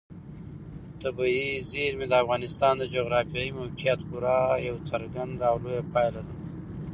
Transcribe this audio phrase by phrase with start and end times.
[1.01, 6.33] طبیعي زیرمې د افغانستان د جغرافیایي موقیعت پوره یوه څرګنده او لویه پایله ده.